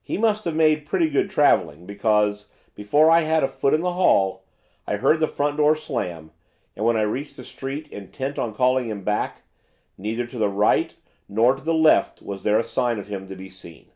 He 0.00 0.16
must 0.16 0.44
have 0.44 0.54
made 0.54 0.86
pretty 0.86 1.10
good 1.10 1.28
travelling, 1.28 1.84
because, 1.84 2.50
before 2.76 3.10
I 3.10 3.22
had 3.22 3.42
a 3.42 3.48
foot 3.48 3.74
in 3.74 3.80
the 3.80 3.94
hall, 3.94 4.44
I 4.86 4.94
heard 4.94 5.18
the 5.18 5.26
front 5.26 5.56
door 5.56 5.74
slam, 5.74 6.30
and, 6.76 6.84
when 6.86 6.96
I 6.96 7.02
reached 7.02 7.36
the 7.36 7.42
street, 7.42 7.88
intent 7.88 8.38
on 8.38 8.54
calling 8.54 8.88
him 8.88 9.02
back, 9.02 9.42
neither 9.98 10.24
to 10.24 10.38
the 10.38 10.48
right 10.48 10.94
nor 11.28 11.56
to 11.56 11.64
the 11.64 11.74
left 11.74 12.22
was 12.22 12.44
there 12.44 12.60
a 12.60 12.62
sign 12.62 13.00
of 13.00 13.08
him 13.08 13.26
to 13.26 13.34
be 13.34 13.48
seen. 13.48 13.90